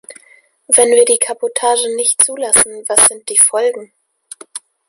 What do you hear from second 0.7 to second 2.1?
wir die Kabotage